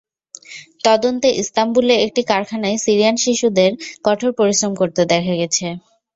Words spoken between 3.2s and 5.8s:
শিশুদের কঠোর পরিশ্রম করতে দেখা গেছে।